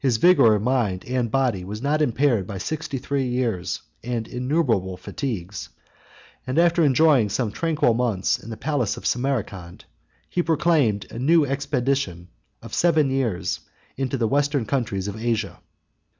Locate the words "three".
2.98-3.24